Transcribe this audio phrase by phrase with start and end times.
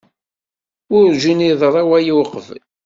[0.91, 2.61] Werǧin i d-yeḍra waya uqbel.